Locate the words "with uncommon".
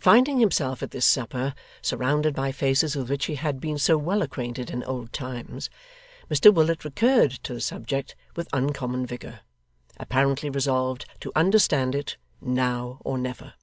8.34-9.06